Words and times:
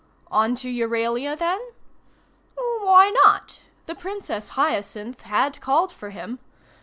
On 0.31 0.55
to 0.55 0.67
Euralia 0.67 1.37
then? 1.37 1.59
Why 2.55 3.11
not? 3.23 3.61
The 3.85 3.93
Princess 3.93 4.49
Hyacinth 4.57 5.21
had 5.21 5.61
called 5.61 5.91
for 5.91 6.09
him. 6.09 6.39